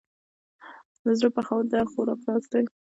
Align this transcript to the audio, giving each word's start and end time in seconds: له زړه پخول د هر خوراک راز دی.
له 1.05 1.11
زړه 1.19 1.29
پخول 1.35 1.63
د 1.69 1.73
هر 1.79 1.87
خوراک 1.91 2.19
راز 2.27 2.43
دی. 2.51 2.65